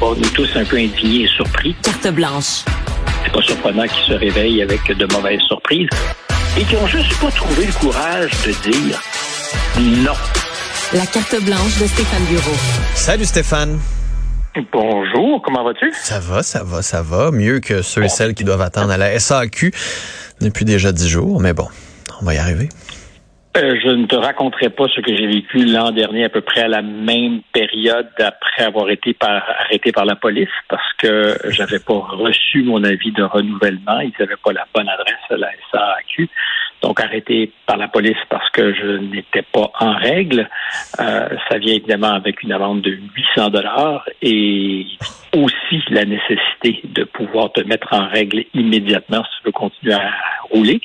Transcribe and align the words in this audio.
est 0.00 0.32
tous 0.34 0.48
un 0.56 0.64
peu 0.64 0.76
indignés 0.76 1.24
et 1.24 1.28
surpris. 1.28 1.74
Carte 1.82 2.08
blanche. 2.14 2.64
C'est 3.24 3.32
pas 3.32 3.42
surprenant 3.42 3.86
qu'ils 3.86 4.04
se 4.04 4.12
réveillent 4.14 4.62
avec 4.62 4.86
de 4.86 5.06
mauvaises 5.12 5.40
surprises 5.40 5.88
et 6.56 6.64
qui 6.64 6.76
ont 6.76 6.86
juste 6.86 7.18
pas 7.20 7.30
trouvé 7.30 7.66
le 7.66 7.72
courage 7.72 8.30
de 8.46 8.70
dire 8.70 9.00
non. 10.04 10.12
La 10.92 11.04
carte 11.06 11.42
blanche 11.42 11.78
de 11.80 11.86
Stéphane 11.86 12.24
Bureau. 12.24 12.56
Salut 12.94 13.24
Stéphane. 13.24 13.78
Bonjour, 14.72 15.42
comment 15.44 15.64
vas-tu? 15.64 15.92
Ça 16.02 16.20
va, 16.20 16.42
ça 16.42 16.62
va, 16.64 16.82
ça 16.82 17.02
va. 17.02 17.30
Mieux 17.30 17.60
que 17.60 17.82
ceux 17.82 18.04
et 18.04 18.08
celles 18.08 18.34
qui 18.34 18.44
doivent 18.44 18.62
attendre 18.62 18.90
à 18.90 18.96
la 18.96 19.18
SAQ 19.18 19.72
depuis 20.40 20.64
déjà 20.64 20.92
dix 20.92 21.08
jours, 21.08 21.40
mais 21.40 21.52
bon, 21.52 21.68
on 22.20 22.24
va 22.24 22.34
y 22.34 22.38
arriver. 22.38 22.68
Euh, 23.58 23.74
je 23.82 23.88
ne 23.88 24.06
te 24.06 24.14
raconterai 24.14 24.70
pas 24.70 24.86
ce 24.94 25.00
que 25.00 25.16
j'ai 25.16 25.26
vécu 25.26 25.64
l'an 25.64 25.90
dernier 25.90 26.24
à 26.24 26.28
peu 26.28 26.42
près 26.42 26.60
à 26.60 26.68
la 26.68 26.82
même 26.82 27.40
période 27.52 28.08
après 28.18 28.62
avoir 28.62 28.88
été 28.88 29.14
par, 29.14 29.42
arrêté 29.58 29.90
par 29.90 30.04
la 30.04 30.14
police 30.14 30.48
parce 30.68 30.92
que 30.98 31.36
j'avais 31.48 31.80
pas 31.80 31.98
reçu 31.98 32.62
mon 32.62 32.84
avis 32.84 33.10
de 33.10 33.24
renouvellement. 33.24 33.98
Ils 34.00 34.12
n'avaient 34.20 34.36
pas 34.44 34.52
la 34.52 34.64
bonne 34.72 34.88
adresse 34.88 35.16
à 35.30 35.36
la 35.36 35.50
SAQ. 35.72 36.28
Donc 36.82 37.00
arrêté 37.00 37.50
par 37.66 37.78
la 37.78 37.88
police 37.88 38.18
parce 38.28 38.48
que 38.50 38.72
je 38.74 38.98
n'étais 38.98 39.42
pas 39.42 39.72
en 39.80 39.94
règle. 39.94 40.48
Euh, 41.00 41.28
ça 41.50 41.58
vient 41.58 41.74
évidemment 41.74 42.12
avec 42.12 42.44
une 42.44 42.52
amende 42.52 42.82
de 42.82 42.96
800 43.16 43.48
dollars 43.48 44.08
et 44.22 44.86
aussi 45.34 45.82
la 45.90 46.04
nécessité 46.04 46.80
de 46.84 47.02
pouvoir 47.02 47.50
te 47.52 47.62
mettre 47.62 47.92
en 47.92 48.06
règle 48.08 48.44
immédiatement 48.54 49.24
si 49.24 49.38
tu 49.40 49.46
veux 49.46 49.52
continuer 49.52 49.94
à 49.94 50.12
rouler. 50.48 50.80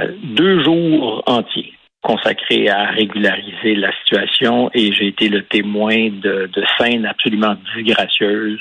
Euh, 0.00 0.08
deux 0.24 0.64
jours 0.64 1.22
entiers 1.26 1.74
consacré 2.02 2.68
à 2.68 2.86
régulariser 2.90 3.76
la 3.76 3.92
situation 4.00 4.70
et 4.74 4.92
j'ai 4.92 5.06
été 5.06 5.28
le 5.28 5.42
témoin 5.44 6.10
de, 6.10 6.50
de 6.52 6.64
scènes 6.78 7.06
absolument 7.06 7.54
disgracieuses 7.74 8.60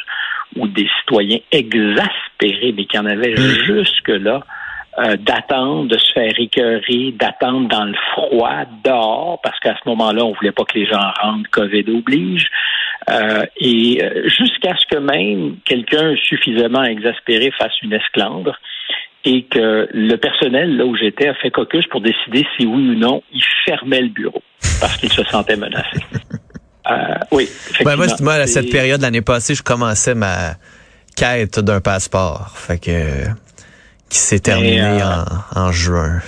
où 0.56 0.67
des 0.67 0.88
citoyens 1.00 1.39
exaspérés, 1.52 2.73
mais 2.75 2.86
qui 2.86 2.97
en 2.97 3.06
avaient 3.06 3.36
jusque-là, 3.36 4.42
euh, 5.00 5.16
d'attendre, 5.16 5.88
de 5.88 5.97
se 5.97 6.12
faire 6.12 6.34
écœurer, 6.38 7.14
d'attendre 7.14 7.69
dans 7.69 7.86
le 7.86 7.95
froid, 8.12 8.66
dehors, 8.84 9.39
parce 9.42 9.58
qu'à 9.59 9.75
ce 9.81 9.88
moment-là, 9.89 10.25
on 10.25 10.34
voulait 10.34 10.52
pas 10.52 10.66
que 10.66 10.78
les 10.78 10.86
gens 10.86 11.12
rentrent, 11.22 11.50
COVID 11.50 11.86
oblige. 11.88 12.47
Euh, 13.09 13.45
et 13.58 14.03
euh, 14.03 14.28
jusqu'à 14.28 14.75
ce 14.78 14.86
que 14.86 15.00
même 15.00 15.56
quelqu'un 15.66 16.16
suffisamment 16.17 16.84
exaspéré 16.84 17.52
fasse 17.52 17.73
une 17.81 17.94
esclandre 17.94 18.59
et 19.26 19.44
que 19.44 19.88
le 19.92 20.16
personnel, 20.16 20.78
là 20.78 20.86
où 20.86 20.96
j'étais, 20.96 21.28
a 21.28 21.36
fait 21.36 21.52
caucus 21.52 21.86
pour 21.88 22.02
décider 22.02 22.46
si 22.58 22.66
oui 22.66 22.90
ou 22.90 22.96
non 22.96 23.22
il 23.32 23.44
fermait 23.66 24.02
le 24.02 24.10
bureau 24.10 24.42
parce 24.80 24.98
qu'il 24.98 25.12
se 25.12 25.24
sentait 25.24 25.58
menacé. 25.58 26.00
Euh, 26.90 26.96
oui. 27.32 27.48
Ben 27.86 27.96
moi, 27.96 28.08
moi, 28.22 28.34
à 28.34 28.48
cette 28.48 28.72
période 28.72 29.02
l'année 29.02 29.22
passée, 29.22 29.54
je 29.54 29.62
commençais 29.62 30.16
ma 30.16 30.56
quête 31.16 31.60
d'un 31.60 31.80
passeport. 31.80 32.54
Fait 32.58 32.80
que 32.80 33.28
qui 34.10 34.18
s'est 34.18 34.40
terminé 34.40 34.82
euh, 34.82 34.98
en, 35.56 35.68
en, 35.68 35.72
juin. 35.72 36.22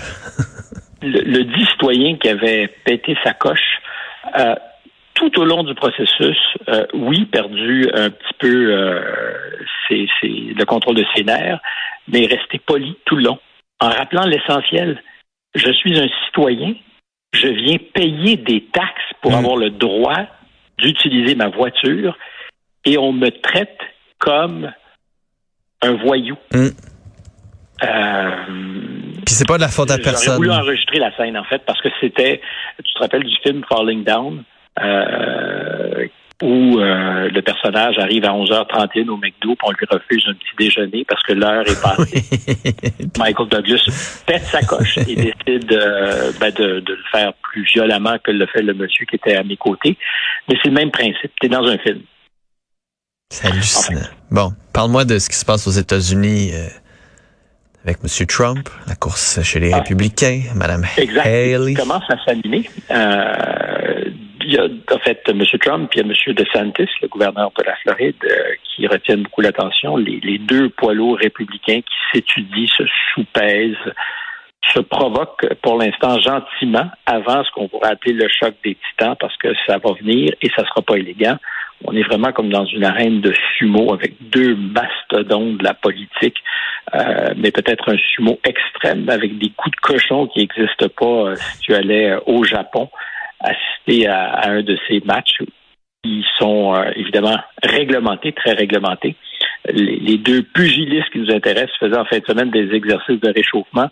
le, 1.01 1.21
le 1.21 1.43
dit 1.43 1.65
citoyen 1.71 2.17
qui 2.17 2.29
avait 2.29 2.69
pété 2.85 3.17
sa 3.23 3.33
coche, 3.33 3.79
euh, 4.37 4.53
tout 5.15 5.39
au 5.39 5.45
long 5.45 5.63
du 5.63 5.75
processus, 5.75 6.37
euh, 6.69 6.85
oui, 6.93 7.25
perdu 7.25 7.89
un 7.93 8.09
petit 8.09 8.33
peu 8.39 8.73
euh, 8.73 9.01
ses, 9.87 10.07
ses, 10.19 10.27
le 10.57 10.65
contrôle 10.65 10.95
de 10.95 11.05
ses 11.15 11.23
nerfs, 11.23 11.59
mais 12.07 12.25
resté 12.25 12.59
poli 12.59 12.95
tout 13.05 13.15
le 13.15 13.23
long, 13.23 13.39
en 13.79 13.89
rappelant 13.89 14.25
l'essentiel. 14.25 15.01
Je 15.55 15.71
suis 15.71 15.99
un 15.99 16.07
citoyen, 16.25 16.73
je 17.33 17.47
viens 17.47 17.77
payer 17.93 18.37
des 18.37 18.65
taxes 18.71 19.13
pour 19.21 19.31
mmh. 19.31 19.35
avoir 19.35 19.55
le 19.57 19.69
droit 19.69 20.25
d'utiliser 20.77 21.35
ma 21.35 21.49
voiture 21.49 22.17
et 22.85 22.97
on 22.97 23.13
me 23.13 23.29
traite 23.29 23.79
comme 24.17 24.71
un 25.81 25.93
voyou. 25.93 26.35
Mmh. 26.53 26.67
Euh, 27.83 28.31
Puis 29.25 29.35
c'est 29.35 29.47
pas 29.47 29.57
de 29.57 29.61
la 29.61 29.67
faute 29.67 29.91
à 29.91 29.97
personne. 29.97 30.33
J'ai 30.33 30.37
voulu 30.37 30.51
enregistrer 30.51 30.99
la 30.99 31.15
scène 31.17 31.37
en 31.37 31.43
fait 31.43 31.63
parce 31.65 31.81
que 31.81 31.89
c'était, 31.99 32.41
tu 32.83 32.93
te 32.93 32.99
rappelles 32.99 33.23
du 33.23 33.35
film 33.43 33.63
Falling 33.67 34.03
Down, 34.03 34.43
euh, 34.81 36.07
où 36.41 36.79
euh, 36.79 37.29
le 37.29 37.41
personnage 37.41 37.97
arrive 37.99 38.25
à 38.25 38.29
11h31 38.29 39.09
au 39.09 39.17
McDo, 39.17 39.55
puis 39.55 39.57
on 39.63 39.71
lui 39.71 39.85
refuse 39.89 40.23
un 40.27 40.33
petit 40.33 40.55
déjeuner 40.57 41.05
parce 41.07 41.21
que 41.23 41.33
l'heure 41.33 41.63
est 41.67 41.81
passée. 41.81 42.23
Michael 43.17 43.47
Douglas 43.49 44.23
pète 44.25 44.43
sa 44.43 44.61
coche 44.61 44.97
et 44.97 45.15
décide 45.15 45.71
euh, 45.71 46.31
ben 46.39 46.51
de, 46.53 46.79
de, 46.79 46.93
le 46.93 47.03
faire 47.11 47.33
plus 47.43 47.63
violemment 47.63 48.17
que 48.23 48.31
le 48.31 48.45
fait 48.47 48.61
le 48.61 48.73
monsieur 48.73 49.05
qui 49.05 49.15
était 49.15 49.35
à 49.35 49.43
mes 49.43 49.57
côtés. 49.57 49.97
Mais 50.49 50.55
c'est 50.61 50.69
le 50.69 50.75
même 50.75 50.91
principe. 50.91 51.31
Tu 51.39 51.47
es 51.47 51.49
dans 51.49 51.65
un 51.65 51.77
film. 51.77 52.01
C'est 53.29 53.47
hallucinant. 53.47 53.99
Enfin. 53.99 54.09
Bon, 54.31 54.49
parle-moi 54.73 55.05
de 55.05 55.19
ce 55.19 55.29
qui 55.29 55.37
se 55.37 55.45
passe 55.45 55.67
aux 55.67 55.71
États-Unis. 55.71 56.51
Euh 56.53 56.67
avec 57.85 57.97
M. 58.01 58.27
Trump, 58.27 58.69
la 58.87 58.95
course 58.95 59.41
chez 59.43 59.59
les 59.59 59.73
ah. 59.73 59.77
républicains, 59.77 60.43
Mme 60.55 60.85
Haley. 60.95 61.71
Il 61.71 61.77
commence 61.77 62.09
à 62.09 62.15
s'animer. 62.25 62.69
Euh, 62.89 64.05
il 64.45 64.53
y 64.53 64.57
a 64.57 64.65
en 64.65 64.99
fait 64.99 65.21
M. 65.27 65.41
Trump 65.61 65.91
et 65.95 66.01
M. 66.01 66.13
DeSantis, 66.27 66.89
le 67.01 67.07
gouverneur 67.07 67.51
de 67.57 67.63
la 67.63 67.75
Floride, 67.77 68.15
euh, 68.25 68.53
qui 68.63 68.87
retiennent 68.87 69.23
beaucoup 69.23 69.41
l'attention. 69.41 69.97
Les, 69.97 70.37
deux 70.37 70.69
poids 70.69 70.93
lourds 70.93 71.17
républicains 71.17 71.81
qui 71.81 71.95
s'étudient, 72.11 72.67
se 72.77 72.83
soupèsent, 73.13 73.93
se 74.73 74.79
provoquent 74.79 75.53
pour 75.61 75.77
l'instant 75.77 76.19
gentiment 76.19 76.89
avant 77.05 77.43
ce 77.43 77.51
qu'on 77.51 77.67
pourrait 77.67 77.91
appeler 77.91 78.13
le 78.13 78.27
choc 78.27 78.55
des 78.63 78.75
titans 78.75 79.15
parce 79.19 79.35
que 79.37 79.49
ça 79.65 79.77
va 79.77 79.93
venir 79.93 80.33
et 80.41 80.49
ça 80.55 80.65
sera 80.65 80.81
pas 80.81 80.95
élégant. 80.95 81.37
On 81.85 81.93
est 81.95 82.03
vraiment 82.03 82.31
comme 82.31 82.49
dans 82.49 82.65
une 82.65 82.85
arène 82.85 83.19
de 83.19 83.33
sumo 83.57 83.93
avec 83.93 84.13
deux 84.21 84.55
mastodontes 84.55 85.57
de 85.57 85.63
la 85.63 85.73
politique, 85.73 86.37
euh, 86.95 87.33
mais 87.35 87.51
peut-être 87.51 87.91
un 87.91 87.97
sumo 87.97 88.39
extrême 88.45 89.09
avec 89.09 89.37
des 89.37 89.49
coups 89.49 89.75
de 89.75 89.81
cochon 89.81 90.27
qui 90.27 90.39
n'existent 90.39 90.87
pas 90.97 91.05
euh, 91.31 91.35
si 91.35 91.59
tu 91.59 91.73
allais 91.73 92.11
euh, 92.11 92.19
au 92.25 92.45
Japon 92.45 92.89
assister 93.43 94.07
à, 94.07 94.33
à, 94.33 94.49
un 94.49 94.63
de 94.63 94.77
ces 94.87 95.01
matchs 95.05 95.37
qui 96.03 96.23
sont 96.37 96.75
euh, 96.75 96.91
évidemment 96.95 97.37
réglementés, 97.63 98.33
très 98.33 98.53
réglementés. 98.53 99.15
Les, 99.69 100.17
deux 100.17 100.43
pugilistes 100.43 101.09
qui 101.11 101.19
nous 101.19 101.31
intéressent 101.31 101.77
faisaient 101.79 101.97
en 101.97 102.05
fin 102.05 102.19
de 102.19 102.25
semaine 102.25 102.51
des 102.51 102.73
exercices 102.73 103.21
de 103.21 103.31
réchauffement 103.33 103.89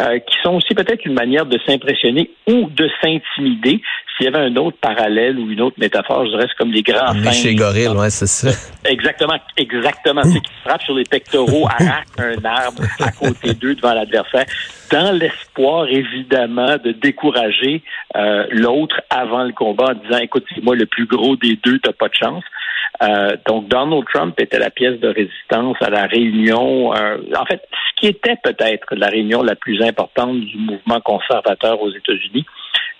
euh, 0.00 0.18
qui 0.20 0.36
sont 0.42 0.54
aussi 0.54 0.74
peut-être 0.74 1.04
une 1.04 1.12
manière 1.12 1.44
de 1.44 1.58
s'impressionner 1.66 2.30
ou 2.46 2.70
de 2.70 2.88
s'intimider. 3.02 3.82
S'il 4.16 4.24
y 4.24 4.28
avait 4.28 4.46
un 4.46 4.56
autre 4.56 4.78
parallèle 4.80 5.38
ou 5.38 5.50
une 5.50 5.60
autre 5.60 5.76
métaphore, 5.78 6.24
je 6.24 6.30
dirais 6.30 6.46
c'est 6.48 6.56
comme 6.56 6.72
les 6.72 6.82
grands 6.82 7.12
singes. 7.12 7.42
chez 7.42 7.54
gorille, 7.54 7.88
ouais, 7.88 8.10
c'est 8.10 8.26
ça. 8.26 8.50
Exactement, 8.84 9.36
exactement. 9.56 10.22
C'est 10.24 10.40
qui 10.40 10.52
frappent 10.64 10.82
sur 10.82 10.94
les 10.94 11.04
pectoraux, 11.04 11.66
arrachent 11.78 12.06
un 12.18 12.44
arbre 12.44 12.82
à 13.00 13.12
côté 13.12 13.54
d'eux 13.54 13.74
devant 13.74 13.94
l'adversaire, 13.94 14.44
dans 14.90 15.12
l'espoir 15.12 15.86
évidemment 15.88 16.76
de 16.82 16.92
décourager 16.92 17.82
euh, 18.16 18.46
l'autre 18.50 19.00
avant 19.08 19.44
le 19.44 19.52
combat 19.52 19.90
en 19.90 19.94
disant 19.94 20.18
écoute, 20.18 20.44
c'est 20.54 20.64
moi 20.64 20.74
le 20.74 20.86
plus 20.86 21.06
gros 21.06 21.36
des 21.36 21.58
deux, 21.62 21.78
t'as 21.78 21.92
pas 21.92 22.08
de 22.08 22.14
chance. 22.14 22.44
Euh, 23.02 23.36
donc, 23.46 23.68
Donald 23.68 24.04
Trump 24.12 24.38
était 24.38 24.58
la 24.58 24.70
pièce 24.70 25.00
de 25.00 25.08
résistance 25.08 25.76
à 25.80 25.90
la 25.90 26.06
réunion. 26.06 26.94
Euh, 26.94 27.18
en 27.36 27.44
fait, 27.46 27.62
ce 27.70 28.00
qui 28.00 28.06
était 28.06 28.36
peut-être 28.42 28.94
la 28.94 29.08
réunion 29.08 29.42
la 29.42 29.56
plus 29.56 29.81
importante 29.82 30.40
du 30.40 30.56
mouvement 30.56 31.00
conservateur 31.00 31.80
aux 31.80 31.90
États-Unis. 31.90 32.44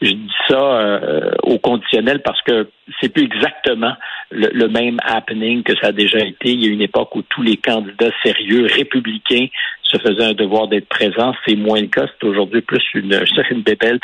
Je 0.03 0.11
dis 0.11 0.33
ça 0.49 0.61
euh, 0.61 1.31
au 1.45 1.59
conditionnel 1.59 2.23
parce 2.23 2.43
que 2.43 2.69
c'est 3.01 3.09
plus 3.09 3.23
exactement 3.23 3.95
le, 4.33 4.67
même 4.67 4.99
happening 5.05 5.63
que 5.63 5.77
ça 5.77 5.89
a 5.89 5.93
déjà 5.93 6.19
été. 6.19 6.51
Il 6.51 6.65
y 6.65 6.69
a 6.69 6.73
une 6.73 6.83
époque 6.83 7.15
où 7.15 7.23
tous 7.23 7.43
les 7.43 7.57
candidats 7.57 8.11
sérieux 8.25 8.67
républicains 8.67 9.47
se 9.85 9.99
faisaient 9.99 10.25
un 10.25 10.33
devoir 10.33 10.67
d'être 10.67 10.89
présents. 10.89 11.35
C'est 11.47 11.55
moins 11.55 11.81
le 11.81 11.87
cas. 11.87 12.07
C'est 12.07 12.27
aujourd'hui 12.27 12.63
plus 12.63 12.83
une, 12.95 13.13
une 13.51 13.63
bébelle 13.63 14.01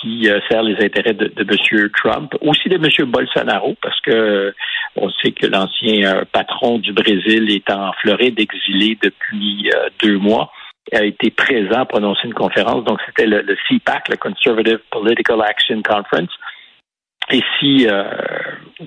qui 0.00 0.28
euh, 0.28 0.40
sert 0.50 0.64
les 0.64 0.84
intérêts 0.84 1.14
de, 1.14 1.30
M. 1.38 1.90
Trump, 1.96 2.34
aussi 2.40 2.68
de 2.68 2.74
M. 2.74 3.08
Bolsonaro, 3.08 3.76
parce 3.80 4.00
que 4.00 4.10
euh, 4.10 4.52
on 4.96 5.10
sait 5.22 5.30
que 5.30 5.46
l'ancien 5.46 6.24
patron 6.32 6.78
du 6.78 6.92
Brésil 6.92 7.50
est 7.52 7.70
en 7.70 7.92
Floride, 8.00 8.40
exilé 8.40 8.98
depuis 9.00 9.70
deux 10.02 10.18
mois 10.18 10.50
a 10.92 11.04
été 11.04 11.30
présent 11.30 11.80
à 11.80 11.84
prononcer 11.84 12.26
une 12.26 12.34
conférence. 12.34 12.84
Donc, 12.84 13.00
c'était 13.06 13.26
le, 13.26 13.56
CPAC, 13.68 14.08
le 14.08 14.16
Conservative 14.16 14.80
Political 14.90 15.42
Action 15.42 15.82
Conference. 15.82 16.30
Et 17.30 17.42
si 17.58 17.88
euh, 17.88 18.04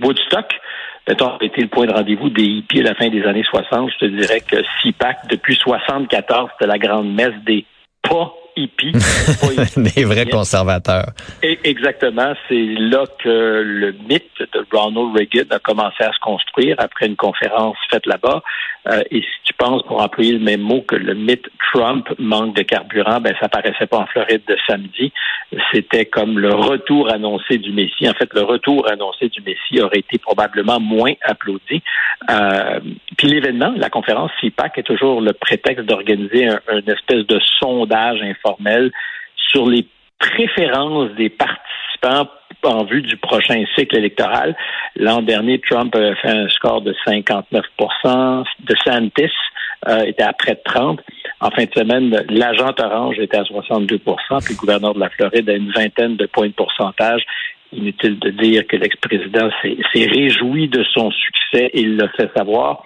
Woodstock, 0.02 0.60
mettons, 1.08 1.38
été 1.40 1.62
le 1.62 1.68
point 1.68 1.88
de 1.88 1.94
rendez-vous 1.94 2.30
des 2.30 2.44
hippies 2.44 2.80
à 2.80 2.84
la 2.84 2.96
fin 2.96 3.10
des 3.10 3.24
années 3.24 3.44
60, 3.44 3.92
je 3.92 3.98
te 3.98 4.06
dirais 4.06 4.42
que 4.42 4.58
CIPAC, 4.82 5.28
depuis 5.30 5.56
74, 5.56 6.52
c'était 6.54 6.68
la 6.68 6.78
grande 6.78 7.14
messe 7.14 7.36
des 7.46 7.66
pas 8.02 8.34
hippies. 8.56 8.94
Des 9.78 10.04
vrais 10.04 10.26
conservateurs. 10.26 11.12
Et 11.44 11.60
exactement. 11.64 12.34
C'est 12.48 12.56
là 12.56 13.06
que 13.24 13.62
le 13.66 13.92
mythe 14.08 14.24
de 14.40 14.66
Ronald 14.72 15.16
Reagan 15.16 15.50
a 15.52 15.60
commencé 15.60 16.04
à 16.04 16.12
se 16.12 16.20
construire 16.20 16.76
après 16.80 17.08
une 17.08 17.16
conférence 17.16 17.78
faite 17.90 18.06
là-bas. 18.06 18.42
Euh, 18.88 19.02
et 19.12 19.22
si 19.22 19.38
tu 19.44 19.54
penses, 19.54 19.84
pour 19.84 20.02
employer 20.02 20.34
le 20.34 20.40
même 20.40 20.62
mot, 20.62 20.82
que 20.82 20.96
le 20.96 21.14
mythe 21.14 21.50
Trump 21.72 22.08
manque 22.18 22.56
de 22.56 22.64
carburant, 22.64 23.20
ben 23.20 23.36
ça 23.40 23.50
paraissait 23.50 23.88
pas 23.88 23.98
en 23.98 24.06
Floride 24.08 24.42
de 24.48 24.58
samedi. 24.68 25.12
C'était 25.72 26.06
comme 26.06 26.40
le 26.40 26.54
retour 26.54 27.12
annoncé 27.12 27.58
du 27.58 27.72
Messie. 27.72 28.10
En 28.10 28.14
fait, 28.14 28.34
le 28.34 28.42
retour 28.42 28.90
annoncé 28.90 29.30
du 29.30 29.42
Messie 29.42 29.82
aurait 29.82 30.00
été 30.00 30.18
probablement 30.18 30.80
moins 30.80 31.14
applaudi. 31.22 31.82
Euh, 32.30 32.80
puis 33.18 33.28
l'événement, 33.28 33.74
la 33.76 33.90
conférence 33.90 34.32
CIPAC, 34.40 34.78
est 34.78 34.84
toujours 34.84 35.22
le 35.22 35.34
prétexte 35.34 35.86
d'organiser 35.86 36.48
un, 36.48 36.60
une 36.72 36.90
espèce 36.90 37.26
de 37.28 37.40
sondage 37.60 38.22
sur 39.36 39.68
les 39.68 39.86
préférences 40.20 41.12
des 41.12 41.30
participants 41.30 42.30
en 42.64 42.84
vue 42.84 43.02
du 43.02 43.16
prochain 43.18 43.64
cycle 43.76 43.98
électoral. 43.98 44.56
L'an 44.96 45.22
dernier, 45.22 45.60
Trump 45.60 45.96
avait 45.96 46.16
fait 46.16 46.30
un 46.30 46.50
score 46.50 46.82
de 46.82 46.94
59% 47.08 48.44
de 48.60 48.76
Santis 48.84 49.32
euh, 49.88 50.04
était 50.04 50.24
à 50.24 50.34
près 50.34 50.56
de 50.56 50.62
30 50.66 51.00
En 51.40 51.52
fin 51.52 51.64
de 51.64 51.74
semaine, 51.74 52.26
l'agent 52.30 52.74
orange 52.80 53.18
était 53.18 53.38
à 53.38 53.46
62 53.46 53.98
puis 53.98 54.16
le 54.50 54.56
gouverneur 54.56 54.94
de 54.94 55.00
la 55.00 55.10
Floride 55.10 55.50
a 55.50 55.54
une 55.54 55.72
vingtaine 55.72 56.18
de 56.18 56.26
points 56.26 56.48
de 56.48 56.54
pourcentage. 56.54 57.24
Inutile 57.72 58.20
de 58.20 58.32
dire 58.32 58.68
que 58.68 58.76
l'ex-président 58.76 59.50
s'est 59.62 60.06
réjoui 60.06 60.68
de 60.68 60.84
son 60.84 61.12
succès 61.12 61.70
et 61.74 61.82
il 61.82 61.96
l'a 61.96 62.10
fait 62.10 62.30
savoir 62.36 62.84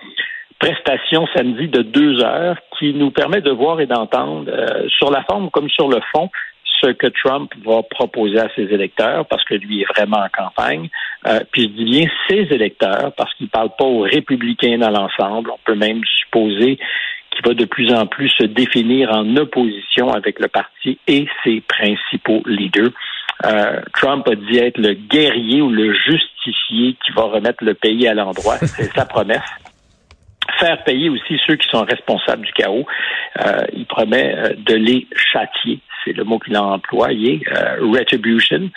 prestation 0.63 1.27
samedi 1.35 1.67
de 1.67 1.81
deux 1.81 2.23
heures 2.23 2.55
qui 2.79 2.93
nous 2.93 3.11
permet 3.11 3.41
de 3.41 3.51
voir 3.51 3.81
et 3.81 3.85
d'entendre 3.85 4.49
euh, 4.49 4.87
sur 4.87 5.11
la 5.11 5.21
forme 5.23 5.49
comme 5.49 5.69
sur 5.69 5.89
le 5.89 5.99
fond 6.13 6.29
ce 6.81 6.91
que 6.91 7.07
Trump 7.07 7.51
va 7.65 7.81
proposer 7.83 8.39
à 8.39 8.49
ses 8.55 8.63
électeurs, 8.63 9.25
parce 9.27 9.43
que 9.45 9.53
lui 9.53 9.81
est 9.81 9.85
vraiment 9.95 10.17
en 10.17 10.27
campagne. 10.27 10.89
Euh, 11.27 11.39
puis 11.51 11.63
je 11.63 11.67
dis 11.67 11.85
bien 11.85 12.07
ses 12.29 12.47
électeurs, 12.51 13.13
parce 13.15 13.33
qu'il 13.35 13.45
ne 13.45 13.51
parle 13.51 13.69
pas 13.77 13.85
aux 13.85 14.01
républicains 14.01 14.77
dans 14.77 14.89
l'ensemble. 14.89 15.51
On 15.51 15.59
peut 15.63 15.75
même 15.75 16.01
supposer 16.19 16.77
qu'il 17.31 17.45
va 17.45 17.53
de 17.53 17.65
plus 17.65 17.93
en 17.93 18.05
plus 18.05 18.29
se 18.29 18.43
définir 18.43 19.11
en 19.11 19.35
opposition 19.37 20.11
avec 20.11 20.39
le 20.39 20.49
parti 20.49 20.99
et 21.07 21.25
ses 21.45 21.61
principaux 21.61 22.41
leaders. 22.45 22.91
Euh, 23.45 23.81
Trump 23.93 24.27
a 24.27 24.35
dit 24.35 24.57
être 24.57 24.77
le 24.77 24.93
guerrier 24.93 25.61
ou 25.61 25.69
le 25.69 25.93
justicier 25.93 26.97
qui 27.05 27.11
va 27.15 27.23
remettre 27.23 27.63
le 27.63 27.73
pays 27.75 28.07
à 28.07 28.13
l'endroit. 28.13 28.57
C'est 28.57 28.93
sa 28.93 29.05
promesse 29.05 29.41
faire 30.59 30.83
payer 30.83 31.09
aussi 31.09 31.39
ceux 31.45 31.55
qui 31.55 31.67
sont 31.69 31.83
responsables 31.83 32.45
du 32.45 32.53
chaos. 32.53 32.85
Euh, 33.39 33.65
il 33.73 33.85
promet 33.85 34.35
euh, 34.35 34.53
de 34.57 34.75
les 34.75 35.07
châtier. 35.15 35.79
C'est 36.03 36.13
le 36.13 36.23
mot 36.23 36.39
qu'il 36.39 36.55
a 36.55 36.63
employé, 36.63 37.41
euh, 37.51 37.77
retribution. 37.81 38.69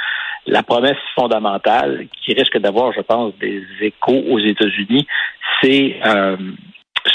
La 0.46 0.62
promesse 0.62 0.98
fondamentale 1.14 2.06
qui 2.22 2.32
risque 2.34 2.58
d'avoir, 2.58 2.92
je 2.92 3.00
pense, 3.00 3.34
des 3.38 3.64
échos 3.80 4.22
aux 4.30 4.38
États-Unis, 4.38 5.06
c'est 5.60 5.98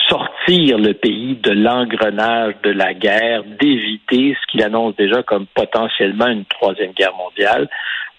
sortir 0.09 0.77
le 0.77 0.93
pays 0.93 1.35
de 1.35 1.51
l'engrenage 1.51 2.55
de 2.63 2.71
la 2.71 2.93
guerre, 2.93 3.43
d'éviter 3.43 4.35
ce 4.35 4.51
qu'il 4.51 4.63
annonce 4.63 4.95
déjà 4.97 5.23
comme 5.23 5.45
potentiellement 5.53 6.27
une 6.27 6.43
troisième 6.43 6.91
guerre 6.91 7.15
mondiale. 7.15 7.69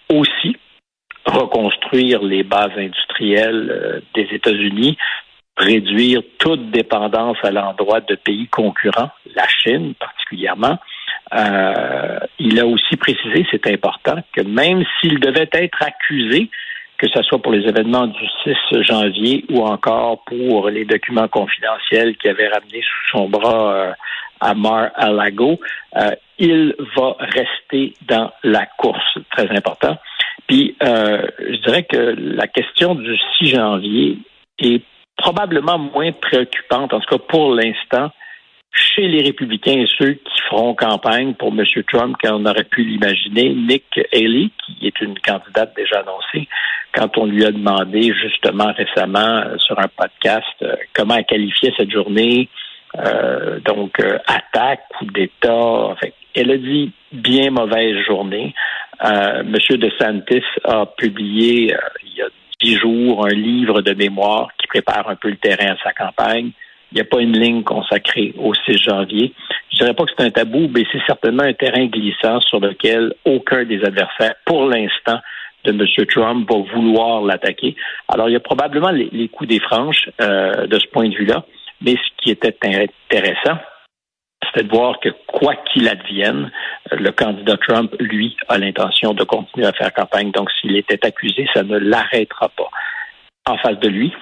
Aussi, 0.08 0.56
reconstruire 1.26 2.22
les 2.22 2.42
bases 2.42 2.76
industrielles 2.78 4.02
des 4.14 4.28
États-Unis, 4.32 4.96
réduire 5.56 6.22
toute 6.38 6.70
dépendance 6.70 7.36
à 7.42 7.50
l'endroit 7.50 8.00
de 8.00 8.14
pays 8.14 8.48
concurrents, 8.48 9.10
la 9.34 9.46
Chine 9.48 9.94
particulièrement. 9.94 10.78
Euh, 11.34 12.18
il 12.38 12.58
a 12.58 12.66
aussi 12.66 12.96
précisé, 12.96 13.46
c'est 13.50 13.66
important, 13.66 14.16
que 14.34 14.42
même 14.42 14.84
s'il 15.00 15.18
devait 15.20 15.48
être 15.52 15.82
accusé, 15.82 16.50
que 16.98 17.08
ce 17.08 17.22
soit 17.22 17.40
pour 17.40 17.52
les 17.52 17.66
événements 17.66 18.06
du 18.06 18.26
6 18.44 18.82
janvier 18.82 19.44
ou 19.50 19.62
encore 19.62 20.24
pour 20.24 20.68
les 20.68 20.84
documents 20.84 21.28
confidentiels 21.28 22.16
qu'il 22.16 22.30
avait 22.30 22.48
ramenés 22.48 22.82
sous 22.82 23.18
son 23.18 23.28
bras 23.28 23.74
euh, 23.74 23.92
à 24.40 24.54
Mar-a-Lago, 24.54 25.58
euh, 25.96 26.10
il 26.38 26.74
va 26.96 27.16
rester 27.18 27.94
dans 28.08 28.32
la 28.42 28.66
course. 28.66 29.18
Très 29.30 29.48
important. 29.50 29.98
Puis, 30.48 30.74
je 30.80 31.62
dirais 31.62 31.84
que 31.84 32.14
la 32.18 32.48
question 32.48 32.96
du 32.96 33.16
6 33.38 33.46
janvier 33.50 34.18
est 34.58 34.82
probablement 35.16 35.78
moins 35.78 36.12
préoccupante, 36.12 36.92
en 36.92 37.00
tout 37.00 37.16
cas 37.16 37.24
pour 37.28 37.54
l'instant, 37.54 38.10
chez 38.72 39.06
les 39.06 39.22
républicains 39.22 39.82
et 39.82 39.88
ceux 39.98 40.14
qui 40.14 40.40
feront 40.48 40.74
campagne 40.74 41.34
pour 41.34 41.48
M. 41.48 41.64
Trump 41.92 42.16
qu'on 42.22 42.46
aurait 42.46 42.64
pu 42.64 42.82
l'imaginer. 42.84 43.50
Nick 43.50 43.84
Haley, 44.12 44.48
qui 44.64 44.86
est 44.86 45.00
une 45.00 45.18
candidate 45.18 45.74
déjà 45.76 46.00
annoncée, 46.00 46.48
quand 46.94 47.16
on 47.18 47.26
lui 47.26 47.44
a 47.44 47.50
demandé 47.50 48.12
justement 48.14 48.72
récemment 48.72 49.42
euh, 49.44 49.56
sur 49.58 49.78
un 49.78 49.88
podcast 49.88 50.46
euh, 50.62 50.76
comment 50.94 51.16
elle 51.16 51.24
qualifiait 51.24 51.72
cette 51.76 51.90
journée, 51.90 52.48
euh, 52.98 53.60
donc 53.60 53.98
attaque, 54.26 54.82
coup 54.98 55.06
d'État, 55.06 55.54
en 55.54 55.96
fait, 55.96 56.14
elle 56.34 56.50
a 56.50 56.58
dit 56.58 56.92
bien 57.12 57.50
mauvaise 57.50 57.96
journée. 58.06 58.54
M. 59.04 59.56
DeSantis 59.70 60.44
a 60.64 60.86
publié 60.86 61.74
il 62.04 62.16
y 62.16 62.22
a 62.22 62.28
dix 62.62 62.76
jours 62.76 63.26
un 63.26 63.34
livre 63.34 63.82
de 63.82 63.92
mémoire 63.94 64.48
qui 64.58 64.66
prépare 64.66 65.08
un 65.08 65.16
peu 65.16 65.28
le 65.28 65.36
terrain 65.36 65.74
à 65.74 65.76
sa 65.82 65.92
campagne. 65.92 66.50
Il 66.90 66.96
n'y 66.96 67.00
a 67.00 67.04
pas 67.04 67.20
une 67.20 67.38
ligne 67.38 67.62
consacrée 67.62 68.34
au 68.38 68.52
6 68.54 68.76
janvier. 68.76 69.32
Je 69.72 69.78
dirais 69.78 69.94
pas 69.94 70.04
que 70.04 70.10
c'est 70.16 70.24
un 70.24 70.30
tabou, 70.30 70.70
mais 70.74 70.84
c'est 70.92 71.00
certainement 71.06 71.42
un 71.42 71.54
terrain 71.54 71.86
glissant 71.86 72.40
sur 72.40 72.60
lequel 72.60 73.14
aucun 73.24 73.64
des 73.64 73.82
adversaires, 73.82 74.34
pour 74.44 74.66
l'instant, 74.66 75.18
de 75.64 75.70
M. 75.70 76.06
Trump 76.06 76.50
va 76.50 76.58
vouloir 76.74 77.22
l'attaquer. 77.22 77.76
Alors, 78.08 78.28
il 78.28 78.32
y 78.32 78.36
a 78.36 78.40
probablement 78.40 78.90
les, 78.90 79.28
coups 79.28 79.48
des 79.48 79.60
franches 79.60 80.10
euh, 80.20 80.66
de 80.66 80.78
ce 80.78 80.86
point 80.88 81.08
de 81.08 81.14
vue-là, 81.14 81.44
mais 81.80 81.92
ce 81.92 82.22
qui 82.22 82.30
était 82.30 82.56
intéressant, 82.62 83.58
c'était 84.52 84.66
de 84.66 84.74
voir 84.74 85.00
que 85.00 85.08
quoi 85.26 85.54
qu'il 85.72 85.88
advienne, 85.88 86.50
le 86.90 87.10
candidat 87.10 87.56
Trump, 87.56 87.94
lui, 88.00 88.36
a 88.48 88.58
l'intention 88.58 89.14
de 89.14 89.24
continuer 89.24 89.66
à 89.66 89.72
faire 89.72 89.92
campagne. 89.92 90.30
Donc, 90.30 90.50
s'il 90.60 90.76
était 90.76 91.04
accusé, 91.06 91.46
ça 91.54 91.62
ne 91.62 91.78
l'arrêtera 91.78 92.48
pas. 92.50 92.70
En 93.46 93.56
face 93.58 93.78
de 93.80 93.88
lui, 93.88 94.12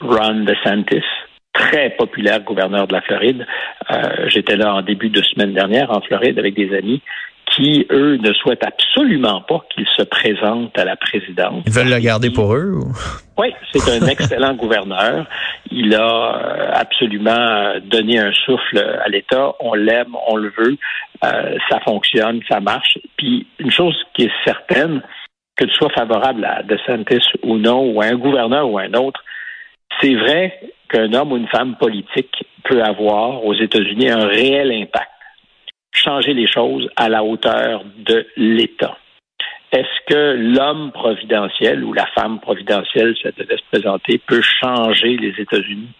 Ron 0.00 0.44
DeSantis, 0.44 1.04
très 1.52 1.90
populaire 1.90 2.40
gouverneur 2.40 2.86
de 2.86 2.92
la 2.92 3.00
Floride. 3.02 3.46
Euh, 3.90 4.28
j'étais 4.28 4.56
là 4.56 4.74
en 4.74 4.82
début 4.82 5.10
de 5.10 5.22
semaine 5.22 5.52
dernière 5.52 5.90
en 5.90 6.00
Floride 6.00 6.38
avec 6.38 6.54
des 6.54 6.76
amis 6.76 7.02
qui, 7.54 7.86
eux, 7.90 8.16
ne 8.16 8.32
souhaitent 8.32 8.64
absolument 8.64 9.40
pas 9.42 9.64
qu'il 9.74 9.86
se 9.96 10.02
présente 10.02 10.76
à 10.78 10.84
la 10.84 10.96
présidence. 10.96 11.62
Ils 11.66 11.72
veulent 11.72 11.90
le 11.90 11.98
garder 11.98 12.30
pour 12.30 12.54
eux? 12.54 12.72
Ou? 12.74 12.92
Oui, 13.38 13.52
c'est 13.72 13.90
un 13.90 14.06
excellent 14.08 14.54
gouverneur. 14.54 15.26
Il 15.70 15.94
a 15.94 16.36
euh, 16.36 16.70
absolument 16.72 17.74
donné 17.84 18.18
un 18.18 18.32
souffle 18.32 18.78
à 18.78 19.08
l'État. 19.08 19.52
On 19.60 19.74
l'aime, 19.74 20.14
on 20.28 20.36
le 20.36 20.52
veut. 20.56 20.76
Euh, 21.24 21.56
ça 21.68 21.80
fonctionne, 21.80 22.40
ça 22.48 22.60
marche. 22.60 22.98
Puis 23.16 23.46
une 23.58 23.70
chose 23.70 23.96
qui 24.14 24.24
est 24.24 24.32
certaine, 24.44 25.02
que 25.56 25.64
tu 25.64 25.74
sois 25.74 25.90
favorable 25.90 26.44
à 26.44 26.62
DeSantis 26.62 27.26
ou 27.42 27.58
non, 27.58 27.92
ou 27.92 28.00
à 28.00 28.06
un 28.06 28.16
gouverneur 28.16 28.68
ou 28.68 28.78
à 28.78 28.82
un 28.82 28.94
autre, 28.94 29.22
c'est 30.00 30.14
vrai 30.14 30.58
qu'un 30.88 31.12
homme 31.12 31.32
ou 31.32 31.36
une 31.36 31.48
femme 31.48 31.76
politique 31.76 32.44
peut 32.64 32.82
avoir 32.82 33.44
aux 33.44 33.54
États-Unis 33.54 34.10
un 34.10 34.26
réel 34.26 34.72
impact 34.72 35.10
changer 36.02 36.34
les 36.34 36.46
choses 36.46 36.88
à 36.96 37.08
la 37.08 37.22
hauteur 37.22 37.84
de 37.98 38.26
l'État. 38.36 38.96
Est-ce 39.72 40.12
que 40.12 40.36
l'homme 40.36 40.90
providentiel 40.90 41.84
ou 41.84 41.92
la 41.92 42.06
femme 42.06 42.40
providentielle, 42.40 43.14
ça 43.22 43.30
devait 43.36 43.56
se 43.56 43.62
présenter, 43.70 44.18
peut 44.18 44.42
changer 44.42 45.16
les 45.16 45.32
États-Unis? 45.40 45.90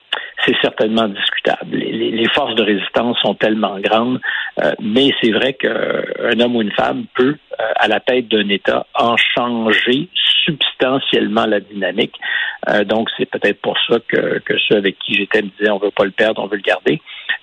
C'est 0.44 0.56
certainement 0.60 1.06
discutable. 1.06 1.76
Les, 1.76 2.28
forces 2.34 2.54
de 2.56 2.62
résistance 2.62 3.16
sont 3.20 3.34
tellement 3.34 3.78
grandes, 3.78 4.20
euh, 4.62 4.72
mais 4.80 5.10
c'est 5.22 5.30
vrai 5.30 5.52
qu'un 5.52 6.40
homme 6.40 6.56
ou 6.56 6.62
une 6.62 6.72
femme 6.72 7.04
peut, 7.14 7.36
euh, 7.60 7.64
à 7.76 7.86
la 7.86 8.00
tête 8.00 8.26
d'un 8.28 8.48
État, 8.48 8.86
en 8.94 9.16
changer 9.16 10.08
substantiellement 10.44 11.46
la 11.46 11.60
dynamique. 11.60 12.14
Euh, 12.68 12.84
donc, 12.84 13.08
c'est 13.16 13.26
peut-être 13.26 13.60
pour 13.60 13.76
ça 13.88 13.98
que, 14.08 14.38
que 14.40 14.54
ceux 14.66 14.76
avec 14.76 14.98
qui 14.98 15.14
j'étais 15.14 15.42
me 15.42 15.50
disaient 15.58 15.70
on 15.70 15.78
veut 15.78 15.90
pas 15.90 16.04
le 16.04 16.10
perdre, 16.10 16.42
on 16.42 16.46
veut 16.46 16.56
le 16.56 16.62
garder. 16.62 17.00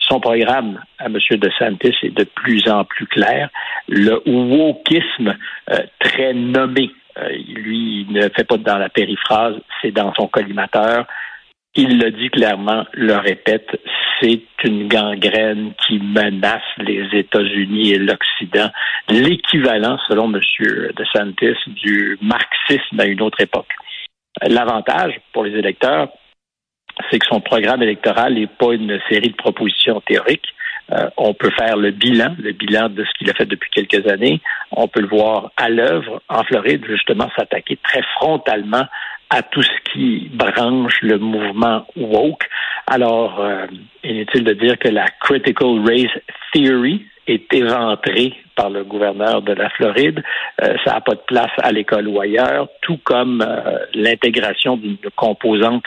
Son 0.08 0.20
programme 0.22 0.82
à 1.00 1.06
M. 1.06 1.18
DeSantis 1.32 1.96
est 2.04 2.18
de 2.18 2.24
plus 2.24 2.68
en 2.70 2.86
plus 2.86 3.08
clair. 3.08 3.50
Le 3.90 4.22
wokisme 4.26 5.36
euh, 5.70 5.78
très 6.00 6.34
nommé, 6.34 6.92
euh, 7.18 7.30
lui, 7.30 8.06
il 8.08 8.14
ne 8.14 8.30
fait 8.30 8.46
pas 8.46 8.58
dans 8.58 8.78
la 8.78 8.90
périphrase, 8.90 9.56
c'est 9.82 9.92
dans 9.92 10.14
son 10.14 10.28
collimateur. 10.28 11.06
Il 11.76 12.00
le 12.00 12.12
dit 12.12 12.30
clairement, 12.30 12.86
le 12.94 13.16
répète, 13.18 13.80
c'est 14.20 14.42
une 14.64 14.88
gangrène 14.88 15.74
qui 15.86 16.00
menace 16.00 16.64
les 16.78 17.08
États-Unis 17.14 17.92
et 17.92 18.00
l'Occident. 18.00 18.72
L'équivalent, 19.10 19.98
selon 20.08 20.34
M. 20.34 20.42
DeSantis, 20.96 21.58
du 21.68 22.18
marxisme 22.22 23.00
à 23.00 23.06
une 23.06 23.22
autre 23.22 23.42
époque. 23.42 23.72
L'avantage 24.42 25.20
pour 25.34 25.44
les 25.44 25.58
électeurs, 25.58 26.10
c'est 27.10 27.20
que 27.20 27.26
son 27.28 27.42
programme 27.42 27.82
électoral 27.84 28.34
n'est 28.34 28.48
pas 28.48 28.74
une 28.74 29.00
série 29.10 29.30
de 29.30 29.36
propositions 29.36 30.02
théoriques. 30.02 30.54
Euh, 30.92 31.10
on 31.18 31.34
peut 31.34 31.52
faire 31.52 31.76
le 31.76 31.92
bilan, 31.92 32.36
le 32.40 32.54
bilan 32.54 32.90
de 32.90 33.04
ce 33.04 33.10
qu'il 33.18 33.30
a 33.30 33.34
fait 33.34 33.46
depuis 33.46 33.70
quelques 33.72 34.08
années. 34.08 34.40
On 34.72 34.88
peut 34.88 35.02
le 35.02 35.08
voir 35.08 35.52
à 35.58 35.70
l'œuvre 35.70 36.22
en 36.30 36.44
Floride, 36.44 36.86
justement, 36.88 37.30
s'attaquer 37.36 37.78
très 37.84 38.02
frontalement 38.16 38.86
à 39.30 39.42
tout 39.42 39.62
ce 39.62 39.92
qui 39.92 40.30
branche 40.34 41.02
le 41.02 41.18
mouvement 41.18 41.86
woke. 41.98 42.48
Alors, 42.88 43.42
euh, 43.42 43.66
inutile 44.04 44.46
de 44.46 44.54
dire 44.54 44.80
que 44.80 44.88
la 44.88 45.08
critical 45.20 45.82
race 45.86 46.22
theory 46.54 47.06
est 47.28 47.54
éventrée 47.54 48.34
par 48.56 48.70
le 48.70 48.86
gouverneur 48.86 49.42
de 49.42 49.54
la 49.54 49.70
Floride? 49.70 50.24
Euh, 50.62 50.76
ça 50.86 50.94
n'a 50.94 51.02
pas 51.02 51.16
de 51.16 51.22
place 51.28 51.52
à 51.58 51.72
l'école 51.72 52.08
ou 52.08 52.22
ailleurs, 52.22 52.70
tout 52.82 53.00
comme 53.04 53.44
euh, 53.46 53.80
l'intégration 53.94 54.78
d'une 54.78 54.98
composante 55.16 55.84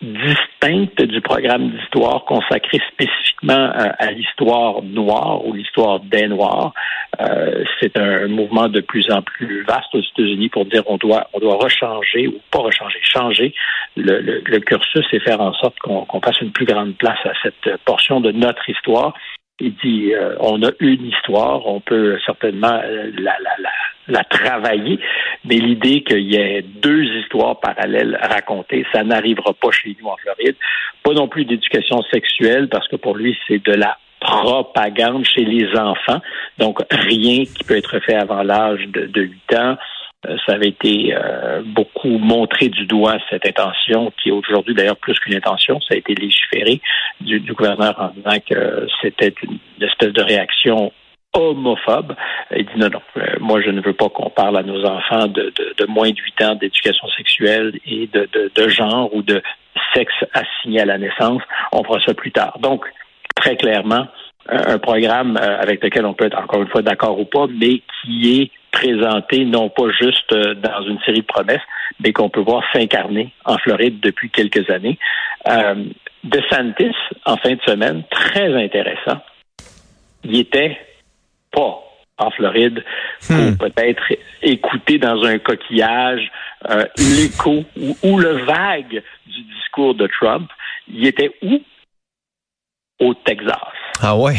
distincte 0.00 1.02
du 1.02 1.20
programme 1.20 1.70
d'histoire 1.70 2.24
consacré 2.24 2.80
spécifiquement 2.92 3.70
à, 3.74 4.10
l'histoire 4.12 4.82
noire 4.82 5.44
ou 5.44 5.52
l'histoire 5.52 6.00
des 6.00 6.28
Noirs. 6.28 6.72
Euh, 7.20 7.64
c'est 7.80 7.98
un 7.98 8.28
mouvement 8.28 8.68
de 8.68 8.80
plus 8.80 9.10
en 9.10 9.22
plus 9.22 9.64
vaste 9.64 9.92
aux 9.94 10.00
États-Unis 10.00 10.50
pour 10.50 10.66
dire 10.66 10.82
on 10.86 10.98
doit 10.98 11.28
on 11.32 11.40
doit 11.40 11.56
rechanger 11.56 12.28
ou 12.28 12.40
pas 12.50 12.60
rechanger, 12.60 12.98
changer 13.02 13.54
le, 13.96 14.20
le, 14.20 14.60
cursus 14.60 15.06
et 15.12 15.20
faire 15.20 15.40
en 15.40 15.52
sorte 15.54 15.78
qu'on 15.80 16.04
qu'on 16.04 16.20
fasse 16.20 16.40
une 16.40 16.52
plus 16.52 16.66
grande 16.66 16.94
place 16.96 17.18
à 17.24 17.32
cette 17.42 17.76
portion 17.84 18.20
de 18.20 18.30
notre 18.30 18.68
histoire 18.70 19.14
il 19.60 19.74
dit 19.76 20.14
euh, 20.14 20.36
on 20.40 20.62
a 20.62 20.70
une 20.80 21.06
histoire, 21.06 21.66
on 21.66 21.80
peut 21.80 22.18
certainement 22.24 22.80
euh, 22.84 23.10
la, 23.18 23.36
la, 23.40 23.50
la, 23.58 23.70
la, 24.08 24.24
travailler, 24.24 24.98
mais 25.44 25.56
l'idée 25.56 26.02
qu'il 26.02 26.32
y 26.32 26.36
ait 26.36 26.62
deux 26.62 27.04
histoires 27.20 27.60
parallèles 27.60 28.18
racontées, 28.20 28.84
ça 28.92 29.04
n'arrivera 29.04 29.52
pas 29.54 29.70
chez 29.70 29.96
nous 30.00 30.08
en 30.08 30.16
Floride. 30.16 30.56
Pas 31.02 31.12
non 31.12 31.28
plus 31.28 31.44
d'éducation 31.44 32.02
sexuelle, 32.10 32.68
parce 32.68 32.88
que 32.88 32.96
pour 32.96 33.16
lui, 33.16 33.36
c'est 33.46 33.64
de 33.64 33.72
la 33.72 33.98
propagande 34.20 35.24
chez 35.24 35.44
les 35.44 35.68
enfants. 35.78 36.20
Donc, 36.58 36.80
rien 36.90 37.44
qui 37.44 37.64
peut 37.64 37.76
être 37.76 38.00
fait 38.00 38.16
avant 38.16 38.42
l'âge 38.42 38.86
de, 38.88 39.06
de 39.06 39.22
8 39.22 39.54
ans. 39.54 39.76
Euh, 40.26 40.36
ça 40.46 40.54
avait 40.54 40.68
été 40.68 41.14
euh, 41.14 41.62
beaucoup 41.64 42.18
montré 42.18 42.68
du 42.68 42.86
doigt, 42.86 43.18
cette 43.30 43.46
intention, 43.46 44.12
qui 44.20 44.30
est 44.30 44.32
aujourd'hui 44.32 44.74
d'ailleurs 44.74 44.96
plus 44.96 45.16
qu'une 45.20 45.36
intention, 45.36 45.80
ça 45.80 45.94
a 45.94 45.96
été 45.96 46.14
légiféré 46.14 46.80
du, 47.20 47.40
gouverneur 47.52 47.94
en 48.00 48.08
disant 48.08 48.40
que 48.48 48.88
c'était 49.00 49.32
une, 49.44 49.58
espèce 49.80 50.12
de 50.12 50.22
réaction 50.22 50.92
homophobe. 51.38 52.14
Il 52.54 52.64
dit 52.66 52.72
non, 52.76 52.88
non, 52.90 53.02
euh, 53.16 53.36
moi 53.40 53.60
je 53.60 53.70
ne 53.70 53.80
veux 53.80 53.92
pas 53.92 54.08
qu'on 54.08 54.30
parle 54.30 54.56
à 54.56 54.62
nos 54.62 54.84
enfants 54.84 55.26
de, 55.26 55.52
de, 55.78 55.86
moins 55.86 56.10
de 56.10 56.18
8 56.38 56.44
ans 56.44 56.54
d'éducation 56.54 57.08
sexuelle 57.16 57.78
et 57.86 58.08
de, 58.12 58.28
de, 58.54 58.68
genre 58.68 59.14
ou 59.14 59.22
de 59.22 59.42
sexe 59.94 60.24
assigné 60.32 60.80
à 60.80 60.84
la 60.84 60.98
naissance. 60.98 61.42
On 61.72 61.84
fera 61.84 62.00
ça 62.04 62.14
plus 62.14 62.32
tard. 62.32 62.58
Donc, 62.60 62.84
très 63.34 63.56
clairement, 63.56 64.06
un 64.48 64.78
programme 64.78 65.36
avec 65.36 65.82
lequel 65.82 66.06
on 66.06 66.14
peut 66.14 66.26
être 66.26 66.38
encore 66.38 66.62
une 66.62 66.68
fois 66.68 66.82
d'accord 66.82 67.18
ou 67.18 67.24
pas, 67.24 67.46
mais 67.48 67.82
qui 68.02 68.40
est 68.40 68.50
présenté 68.70 69.44
non 69.44 69.68
pas 69.70 69.90
juste 69.90 70.32
euh, 70.32 70.54
dans 70.54 70.82
une 70.82 70.98
série 71.00 71.20
de 71.20 71.26
promesses, 71.26 71.62
mais 72.00 72.12
qu'on 72.12 72.28
peut 72.28 72.40
voir 72.40 72.62
s'incarner 72.72 73.32
en 73.44 73.58
Floride 73.58 74.00
depuis 74.00 74.30
quelques 74.30 74.68
années. 74.70 74.98
Euh, 75.48 75.84
de 76.24 76.42
Santis, 76.50 76.94
en 77.24 77.36
fin 77.36 77.54
de 77.54 77.60
semaine, 77.66 78.02
très 78.10 78.52
intéressant. 78.54 79.20
Il 80.24 80.38
était 80.38 80.78
pas 81.58 81.82
en 82.18 82.30
Floride 82.30 82.84
pour 83.26 83.36
hmm. 83.36 83.56
peut-être 83.56 84.02
écouter 84.42 84.98
dans 84.98 85.22
un 85.24 85.38
coquillage 85.38 86.30
euh, 86.68 86.84
l'écho 86.96 87.64
ou, 88.02 88.18
le 88.18 88.44
vague 88.44 89.02
du 89.26 89.42
discours 89.54 89.94
de 89.94 90.08
Trump. 90.20 90.50
Il 90.88 91.06
était 91.06 91.30
où? 91.42 91.60
Au 93.00 93.14
Texas. 93.14 93.54
Ah 94.02 94.16
ouais. 94.16 94.34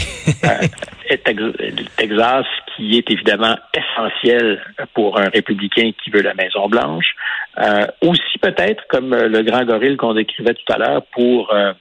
Texas, 1.98 2.46
qui 2.76 2.98
est 2.98 3.10
évidemment 3.10 3.56
essentiel 3.74 4.62
pour 4.94 5.18
un 5.18 5.30
républicain 5.30 5.92
qui 6.04 6.10
veut 6.10 6.22
la 6.22 6.34
Maison 6.34 6.68
Blanche, 6.68 7.16
euh, 7.58 7.88
aussi 8.02 8.38
peut-être 8.42 8.84
comme 8.90 9.16
le 9.16 9.42
grand 9.44 9.64
gorille 9.64 9.96
qu'on 9.96 10.14
décrivait 10.14 10.56
tout 10.56 10.74
à 10.74 10.78
l'heure 10.78 11.04
pour 11.14 11.54
euh, 11.54 11.72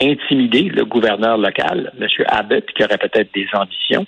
intimider 0.00 0.62
le 0.62 0.84
gouverneur 0.84 1.38
local, 1.38 1.92
M. 2.00 2.06
Abbott, 2.28 2.66
qui 2.72 2.84
aurait 2.84 2.98
peut-être 2.98 3.34
des 3.34 3.48
ambitions, 3.52 4.06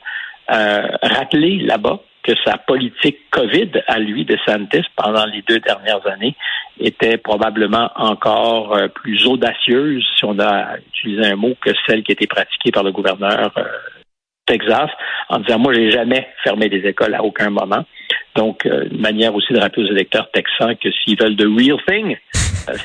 euh, 0.50 0.88
rappeler 1.02 1.58
là-bas 1.58 2.00
que 2.22 2.32
sa 2.44 2.58
politique 2.58 3.18
COVID 3.30 3.70
à 3.86 3.98
lui 3.98 4.24
de 4.24 4.36
Santis 4.46 4.84
pendant 4.96 5.24
les 5.26 5.42
deux 5.42 5.60
dernières 5.60 6.06
années 6.06 6.36
était 6.78 7.16
probablement 7.16 7.90
encore 7.96 8.74
euh, 8.74 8.88
plus 8.88 9.26
audacieuse, 9.26 10.04
si 10.16 10.24
on 10.24 10.38
a 10.38 10.76
utilisé 10.78 11.32
un 11.32 11.36
mot, 11.36 11.54
que 11.60 11.70
celle 11.86 12.02
qui 12.02 12.12
était 12.12 12.26
pratiquée 12.26 12.72
par 12.72 12.82
le 12.82 12.92
gouverneur 12.92 13.52
euh, 13.56 13.64
Texas, 14.46 14.90
en 15.28 15.38
disant 15.38 15.58
moi 15.58 15.72
j'ai 15.74 15.90
jamais 15.90 16.28
fermé 16.42 16.68
des 16.68 16.86
écoles 16.86 17.14
à 17.14 17.22
aucun 17.22 17.50
moment. 17.50 17.84
Donc 18.34 18.66
euh, 18.66 18.88
une 18.90 19.00
manière 19.00 19.34
aussi 19.34 19.52
de 19.52 19.60
rappeler 19.60 19.84
aux 19.84 19.92
électeurs 19.92 20.30
texans 20.32 20.76
que 20.76 20.90
s'ils 20.90 21.18
veulent 21.20 21.36
the 21.36 21.46
real 21.46 21.78
thing, 21.86 22.16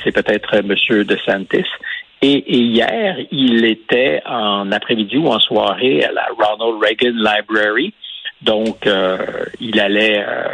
c'est 0.04 0.12
peut-être 0.12 0.54
M. 0.54 0.74
DeSantis. 1.04 1.66
Et, 2.22 2.32
et, 2.32 2.58
hier, 2.58 3.16
il 3.30 3.64
était 3.64 4.22
en 4.26 4.72
après-midi 4.72 5.18
ou 5.18 5.28
en 5.28 5.38
soirée 5.38 6.02
à 6.02 6.12
la 6.12 6.26
Ronald 6.38 6.82
Reagan 6.82 7.14
Library. 7.14 7.92
Donc, 8.42 8.86
euh, 8.86 9.18
il 9.60 9.78
allait 9.80 10.24
euh, 10.26 10.48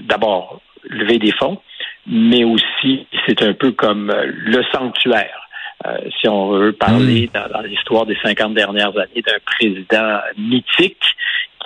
d'abord 0.00 0.60
lever 0.88 1.18
des 1.18 1.32
fonds, 1.32 1.58
mais 2.06 2.44
aussi 2.44 3.06
c'est 3.26 3.42
un 3.42 3.54
peu 3.54 3.72
comme 3.72 4.10
euh, 4.10 4.26
le 4.26 4.62
sanctuaire. 4.72 5.48
si 6.20 6.28
on 6.28 6.50
veut 6.50 6.72
parler 6.72 7.28
hmm. 7.28 7.52
dans, 7.52 7.60
l'histoire 7.62 8.04
des 8.04 8.16
50 8.22 8.54
dernières 8.54 8.96
années 8.96 9.22
d'un 9.26 9.38
président 9.46 10.18
mythique 10.36 11.02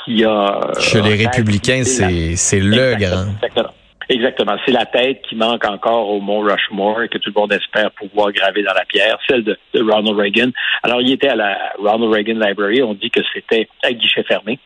qui 0.05 0.25
a... 0.25 0.61
Chez 0.79 1.03
les 1.03 1.26
républicains, 1.26 1.83
c'est 1.85 2.61
le 2.61 2.95
grand. 2.97 3.33
Exactement. 3.35 3.74
Exactement. 4.08 4.56
C'est 4.64 4.73
la 4.73 4.87
tête 4.87 5.23
qui 5.28 5.37
manque 5.37 5.64
encore 5.64 6.08
au 6.11 6.20
Mont 6.20 6.40
Rushmore 6.40 7.02
et 7.02 7.08
que 7.08 7.18
tout 7.18 7.30
le 7.34 7.40
monde 7.40 7.52
espère 7.52 7.90
pouvoir 7.92 8.32
graver 8.32 8.62
dans 8.62 8.75
la 8.75 8.84
pierre, 8.84 9.18
celle 9.28 9.44
de, 9.44 9.58
de 9.73 9.82
Ronald 9.82 10.18
Reagan. 10.18 10.50
Alors, 10.82 11.00
il 11.00 11.12
était 11.12 11.28
à 11.28 11.37
la 11.37 11.73
Ronald 11.78 12.12
Reagan 12.12 12.38
Library. 12.38 12.82
On 12.82 12.94
dit 12.94 13.11
que 13.11 13.20
c'était 13.32 13.68
à 13.82 13.92
guichet 13.92 14.23
fermé. 14.25 14.58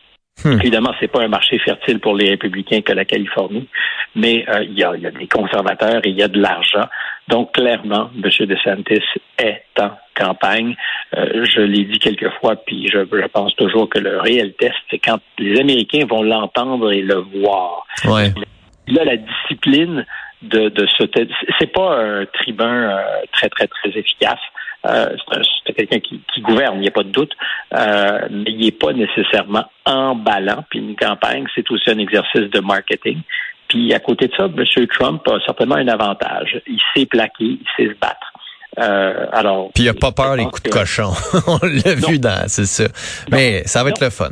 Hmm. 0.43 0.53
Évidemment, 0.53 0.93
c'est 0.99 1.09
pas 1.09 1.21
un 1.21 1.27
marché 1.27 1.59
fertile 1.59 1.99
pour 1.99 2.15
les 2.15 2.29
républicains 2.29 2.81
que 2.81 2.93
la 2.93 3.03
Californie, 3.03 3.67
mais 4.15 4.45
euh, 4.47 4.63
il, 4.63 4.77
y 4.77 4.83
a, 4.83 4.93
des 4.95 5.27
conservateurs 5.27 5.99
et 6.05 6.09
il 6.09 6.17
y 6.17 6.23
a 6.23 6.29
de 6.29 6.39
l'argent. 6.39 6.87
Donc, 7.27 7.53
clairement, 7.53 8.09
M. 8.15 8.47
DeSantis 8.47 9.03
est 9.37 9.63
en 9.79 9.91
campagne. 10.15 10.75
Euh, 11.17 11.43
je 11.45 11.61
l'ai 11.61 11.83
dit 11.83 11.99
quelques 11.99 12.31
fois, 12.39 12.55
puis 12.55 12.87
je, 12.87 12.99
pense 13.27 13.55
toujours 13.55 13.89
que 13.89 13.99
le 13.99 14.19
réel 14.19 14.53
test, 14.53 14.75
c'est 14.89 14.99
quand 14.99 15.19
les 15.37 15.59
Américains 15.59 16.05
vont 16.09 16.23
l'entendre 16.23 16.91
et 16.91 17.01
le 17.01 17.15
voir. 17.15 17.85
Ouais. 18.05 18.31
Là, 18.89 19.05
la 19.05 19.17
discipline 19.17 20.05
de, 20.41 20.69
de 20.69 20.87
ce... 20.97 21.03
C'est 21.59 21.71
pas 21.71 21.97
un 21.97 22.25
tribun 22.25 22.89
euh, 22.89 23.01
très, 23.31 23.49
très, 23.49 23.67
très 23.67 23.89
efficace. 23.89 24.39
Euh, 24.85 25.15
c'est 25.65 25.73
quelqu'un 25.73 25.99
qui, 25.99 26.41
gouverne, 26.41 26.75
il 26.75 26.81
n'y 26.81 26.87
a 26.87 26.91
pas 26.91 27.03
de 27.03 27.09
doute, 27.09 27.33
euh, 27.75 28.19
mais 28.31 28.51
il 28.51 28.59
n'est 28.59 28.71
pas 28.71 28.93
nécessairement 28.93 29.65
emballant. 29.85 30.63
Puis 30.69 30.79
une 30.79 30.95
campagne, 30.95 31.45
c'est 31.53 31.69
aussi 31.69 31.89
un 31.89 31.97
exercice 31.97 32.49
de 32.49 32.59
marketing. 32.61 33.19
Puis 33.67 33.93
à 33.93 33.99
côté 33.99 34.27
de 34.27 34.33
ça, 34.35 34.45
M. 34.45 34.87
Trump 34.87 35.27
a 35.27 35.39
certainement 35.45 35.75
un 35.75 35.87
avantage. 35.87 36.61
Il 36.65 36.79
sait 36.95 37.05
plaquer, 37.05 37.31
il 37.59 37.65
sait 37.75 37.87
se 37.87 37.99
battre. 37.99 38.33
Euh, 38.79 39.25
alors, 39.33 39.71
Puis 39.73 39.83
il 39.83 39.87
n'a 39.87 39.93
pas 39.93 40.11
peur 40.11 40.37
des 40.37 40.45
coups 40.45 40.63
de 40.63 40.69
cochon. 40.69 41.11
On 41.47 41.59
l'a 41.63 41.95
vu 41.95 42.17
dans, 42.17 42.47
c'est 42.47 42.65
ça. 42.65 42.85
Mais 43.31 43.63
ça 43.65 43.83
va 43.83 43.89
être 43.89 44.01
le 44.01 44.09
fun 44.09 44.29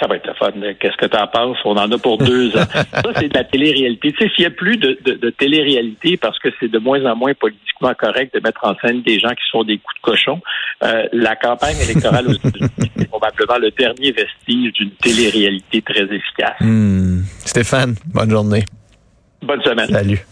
ça 0.00 0.06
va 0.06 0.16
être 0.16 0.26
le 0.26 0.34
fun. 0.34 0.52
Qu'est-ce 0.78 0.96
que 0.96 1.06
tu 1.06 1.16
en 1.16 1.26
penses? 1.26 1.58
On 1.64 1.76
en 1.76 1.90
a 1.90 1.98
pour 1.98 2.18
deux 2.18 2.56
ans. 2.56 2.66
ça, 2.72 3.12
c'est 3.16 3.28
de 3.28 3.34
la 3.34 3.44
télé-réalité. 3.44 4.12
Tu 4.12 4.24
sais, 4.24 4.30
s'il 4.34 4.42
n'y 4.42 4.46
a 4.46 4.50
plus 4.50 4.76
de, 4.76 4.98
de, 5.04 5.30
télé-réalité 5.30 6.16
parce 6.16 6.38
que 6.38 6.48
c'est 6.60 6.68
de 6.68 6.78
moins 6.78 7.04
en 7.04 7.16
moins 7.16 7.34
politiquement 7.34 7.94
correct 7.94 8.34
de 8.34 8.40
mettre 8.40 8.64
en 8.64 8.74
scène 8.84 9.02
des 9.02 9.18
gens 9.18 9.30
qui 9.30 9.44
sont 9.50 9.64
des 9.64 9.78
coups 9.78 9.96
de 9.96 10.02
cochon, 10.02 10.40
euh, 10.82 11.04
la 11.12 11.36
campagne 11.36 11.76
électorale 11.82 12.28
aux 12.28 12.34
c'est 12.96 13.08
probablement 13.08 13.58
le 13.58 13.70
dernier 13.70 14.12
vestige 14.12 14.72
d'une 14.72 14.90
télé-réalité 15.02 15.82
très 15.82 16.04
efficace. 16.04 16.56
Hmm. 16.60 17.22
Stéphane, 17.44 17.94
bonne 18.06 18.30
journée. 18.30 18.64
Bonne 19.42 19.62
semaine. 19.62 19.88
Salut. 19.88 20.26